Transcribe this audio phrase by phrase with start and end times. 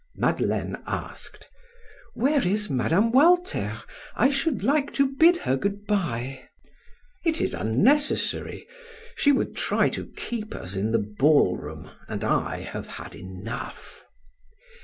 [0.15, 1.47] Madeleine asked:
[2.15, 3.11] "Where is Mme.
[3.11, 3.83] Walter;
[4.15, 6.47] I should like to bid her good bye."
[7.23, 8.67] "It is unnecessary.
[9.15, 14.03] She would try to keep us in the ballroom, and I have had enough."